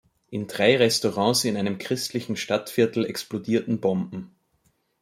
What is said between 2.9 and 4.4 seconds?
explodierten Bomben.